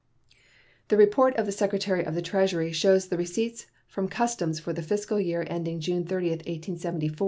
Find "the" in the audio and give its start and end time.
0.87-0.97, 1.45-1.51, 2.15-2.23, 3.09-3.17, 4.73-4.81